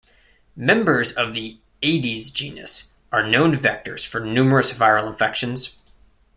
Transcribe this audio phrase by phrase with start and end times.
[0.55, 5.77] Members of the "Aedes" genus are known vectors for numerous viral infections.